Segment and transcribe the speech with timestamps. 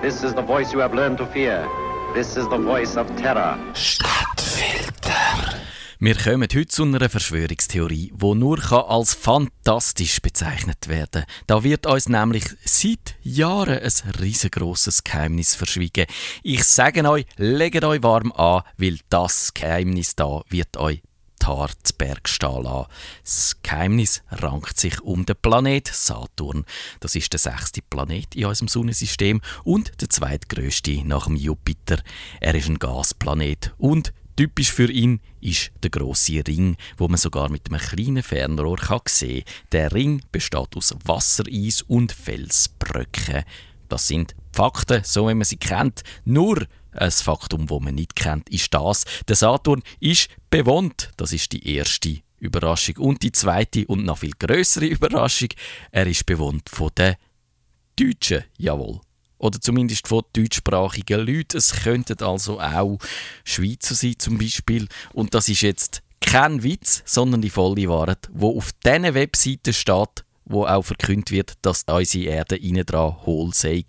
[0.00, 1.68] This is the voice you have learned to fear.
[2.14, 3.58] This is the voice of terror.
[3.74, 5.58] Stadtfilter.
[5.98, 11.44] Wir kommen heute zu einer Verschwörungstheorie, die nur als fantastisch bezeichnet werden kann.
[11.48, 13.90] Da wird uns nämlich seit Jahren ein
[14.20, 16.06] riesengroßes Geheimnis verschwiegen.
[16.44, 21.02] Ich sage euch, legt euch warm an, weil das Geheimnis da wird euch
[21.48, 22.86] Harzbergstall an.
[23.24, 26.64] Das Geheimnis rankt sich um den Planet Saturn.
[27.00, 31.98] Das ist der sechste Planet in unserem Sonnensystem und der zweitgrößte nach dem Jupiter.
[32.40, 37.50] Er ist ein Gasplanet und Typisch für ihn ist der große Ring, wo man sogar
[37.50, 39.54] mit einem kleinen Fernrohr kann sehen kann.
[39.72, 43.42] Der Ring besteht aus Wassereis und Felsbröcken.
[43.88, 46.02] Das sind Fakten, so wie man sie kennt.
[46.24, 49.04] Nur ein Faktum, das man nicht kennt, ist das.
[49.28, 51.10] Der Saturn ist bewohnt.
[51.16, 52.96] Das ist die erste Überraschung.
[52.98, 55.48] Und die zweite und noch viel größere Überraschung,
[55.90, 57.16] er ist bewohnt von den
[57.96, 58.44] Deutschen.
[58.56, 59.00] Jawohl.
[59.38, 61.58] Oder zumindest von deutschsprachigen Leuten.
[61.58, 62.98] Es könnten also auch
[63.44, 64.88] Schweizer sein zum Beispiel.
[65.12, 70.24] Und das ist jetzt kein Witz, sondern die volle Wahrheit, wo auf diesen Webseiten steht,
[70.48, 73.84] wo auch verkündet wird, dass unsere Erde innen dran hohl sei.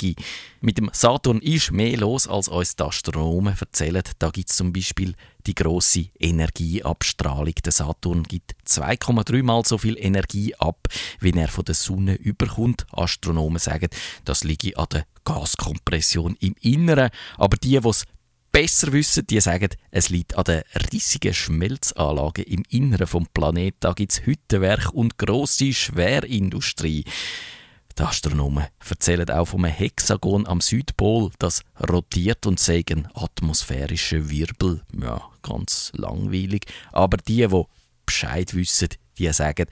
[0.61, 4.03] Mit dem Saturn ist mehr los, als uns die Astronomen erzählen.
[4.19, 5.16] Da gibt es zum Beispiel
[5.47, 7.53] die große Energieabstrahlung.
[7.63, 10.88] Der Saturn gibt 2,3 mal so viel Energie ab,
[11.19, 12.85] wie er von der Sonne überkommt.
[12.91, 13.89] Astronomen sagen,
[14.25, 17.09] das liege an der Gaskompression im Inneren.
[17.38, 18.03] Aber die, die es
[18.52, 23.78] besser wissen, die sagen, es liegt an den riesigen Schmelzanlagen im Inneren vom Planeten.
[23.80, 27.06] Da gibt es Hüttenwerk und grosse Schwerindustrie.
[27.97, 34.81] Die Astronomen erzählen auch vom Hexagon am Südpol, das rotiert und sagen atmosphärische Wirbel.
[35.02, 36.66] Ja, ganz langweilig.
[36.94, 37.63] Aber die, die
[38.06, 39.67] Bescheid wissen, die sagen,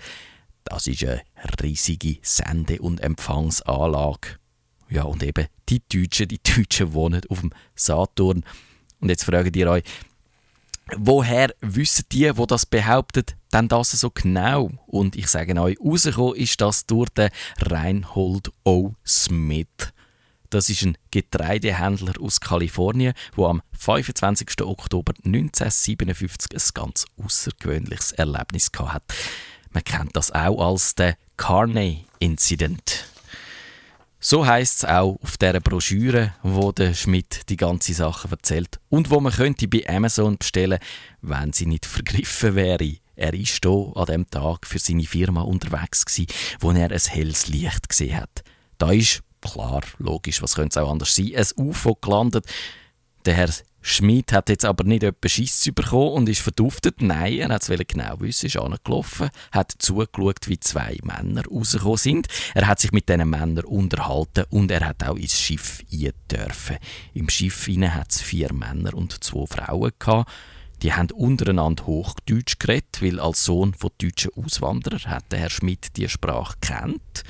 [0.65, 1.23] das ist eine
[1.63, 4.37] riesige Sende- und Empfangsanlage.
[4.89, 8.43] Ja, und eben die Deutschen, die Deutschen wohnen auf dem Saturn.
[8.99, 9.83] Und jetzt fragt ihr euch,
[10.95, 14.71] woher wissen die, wo das behauptet, denn das so genau?
[14.87, 17.29] Und ich sage euch, rausgekommen ist das durch den
[17.59, 18.93] Reinhold O.
[19.05, 19.93] Smith.
[20.49, 24.61] Das ist ein Getreidehändler aus Kalifornien, wo am 25.
[24.61, 29.15] Oktober 1957 ein ganz außergewöhnliches Erlebnis hatte.
[29.71, 33.05] Man kennt das auch als den Carney Incident.
[34.19, 39.11] So heißt es auch auf dieser Broschüre, wo der Schmidt die ganze Sache erzählt und
[39.11, 40.79] wo man könnte bei Amazon bestellen,
[41.21, 42.95] wenn sie nicht vergriffen wäre.
[43.15, 46.27] Er ist hier an dem Tag für seine Firma unterwegs gewesen,
[46.59, 48.43] wo er ein helles Licht gesehen hat.
[48.79, 52.45] Da ist klar, logisch, was könnte es auch anders sein, ein UFO gelandet.
[53.25, 53.49] Der Herr
[53.81, 57.01] Schmidt hat jetzt aber nicht etwa Schiss bekommen und ist verduftet.
[57.01, 62.27] Nein, er hat es genau wissen, ist angelaufen, hat zugeschaut, wie zwei Männer rausgekommen sind.
[62.53, 66.77] Er hat sich mit diesen Männern unterhalten und er hat auch ins Schiff dürfen.
[67.13, 70.31] Im Schiff hat es vier Männer und zwei Frauen gehabt.
[70.83, 75.97] Die haben untereinander Hochdeutsch geredet, weil als Sohn von deutschen Auswanderern hat der Herr Schmidt
[75.97, 77.23] die Sprache kennt.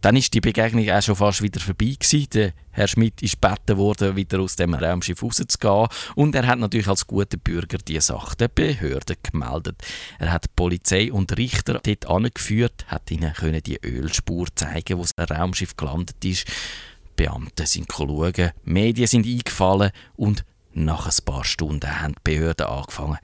[0.00, 2.26] Dann ist die Begegnung auch schon fast wieder vorbei gewesen.
[2.32, 5.88] Der Herr Schmidt ist gebeten worden, wieder aus dem Raumschiff rauszugehen.
[6.14, 9.76] Und er hat natürlich als guter Bürger die Sache der Behörden gemeldet.
[10.18, 15.30] Er hat Polizei und Richter dort angeführt, hat ihnen können die Ölspur zeigen, wo das
[15.30, 16.46] Raumschiff gelandet ist.
[17.16, 23.18] Beamte sind schauen, Medien sind eingefallen und nach ein paar Stunden haben die Behörden angefangen,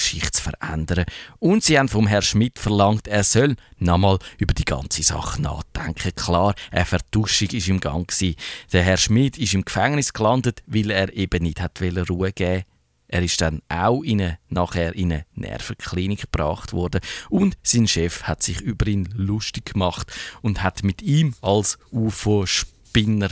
[0.00, 1.04] Geschichte zu verändern.
[1.38, 6.14] Und sie haben vom Herrn Schmidt verlangt, er soll nochmal über die ganze Sache nachdenken.
[6.14, 8.34] Klar, eine Vertuschung ist im Gang gewesen.
[8.72, 12.64] Der Herr Schmidt ist im Gefängnis gelandet, weil er eben nicht hat Ruhe geben
[13.12, 18.22] er ist dann auch in eine, nachher in eine Nervenklinik gebracht worden und sein Chef
[18.22, 20.12] hat sich über ihn lustig gemacht
[20.42, 23.30] und hat mit ihm als UFO-Spinner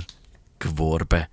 [0.58, 1.26] geworben.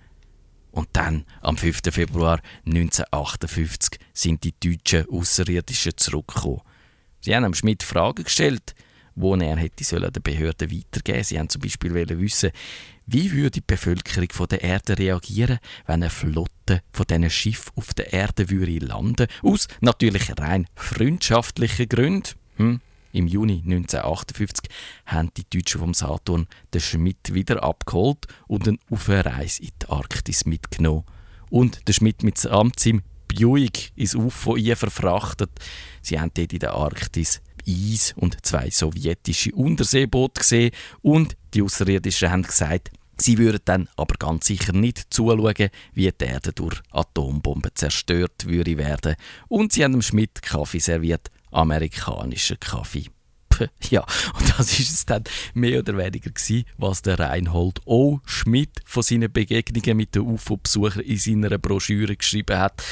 [0.75, 1.79] Und dann, am 5.
[1.89, 6.61] Februar 1958, sind die deutschen Außerirdischen zurückgekommen.
[7.21, 8.75] Sie haben Schmidt Fragen gestellt,
[9.15, 12.51] wo er hätte den Behörden weitergeben Sie haben zum Beispiel wissen,
[13.05, 18.11] wie würde die Bevölkerung der Erde reagieren, wenn eine Flotte von diesen Schiffen auf der
[18.11, 22.33] Erde würde landen Aus natürlich rein freundschaftlichen Gründen.
[22.57, 22.81] Hm?
[23.15, 24.69] Im Juni 1958
[25.05, 29.71] haben die Deutschen vom Saturn den Schmidt wieder abgeholt und ihn auf eine Reise in
[29.81, 31.05] die Arktis mitgenommen.
[31.49, 32.73] Und der Schmidt mit seinem
[33.29, 35.49] Buick ins UFO verfrachtet.
[36.01, 40.71] Sie haben dort in der Arktis Eis und zwei sowjetische Unterseeboote gesehen
[41.01, 46.25] und die Außerirdischen haben gesagt, Sie würden dann aber ganz sicher nicht zuschauen, wie die
[46.25, 49.15] Erde durch Atombomben zerstört würde werden.
[49.47, 53.05] Und sie haben dem Schmidt Kaffee serviert amerikanischer Kaffee.
[53.89, 54.05] Ja,
[54.37, 55.23] und das ist es dann
[55.53, 58.19] mehr oder weniger gewesen, was der Reinhold O.
[58.25, 62.83] Schmidt von seinen Begegnungen mit den UFO-Besuchern in seiner Broschüre geschrieben hat.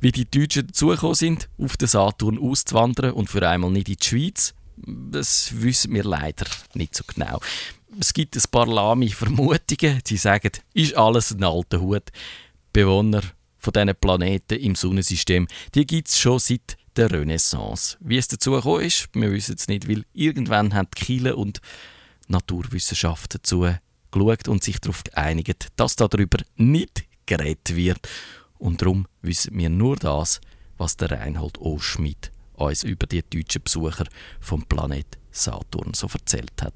[0.00, 4.04] Wie die Deutschen dazugekommen sind, auf den Saturn auszuwandern und für einmal nicht in die
[4.04, 7.40] Schweiz, das wissen wir leider nicht so genau.
[8.00, 12.10] Es gibt ein paar lahme Vermutungen, die sagen, ist alles ein alter Hut.
[12.72, 13.22] Bewohner
[13.58, 17.96] von diesen Planeten im Sonnensystem, die gibt es schon seit der Renaissance.
[18.00, 21.60] Wie es dazu gekommen ist, wir wissen es nicht, weil irgendwann haben die Kiele und
[22.28, 23.68] Naturwissenschaften dazu
[24.10, 28.08] geschaut und sich darauf geeinigt, dass darüber nicht geredet wird.
[28.58, 30.40] Und darum wissen wir nur das,
[30.76, 31.78] was der Reinhold O.
[31.78, 34.04] Schmidt uns über die deutschen Besucher
[34.40, 36.74] vom Planet Saturn so erzählt hat.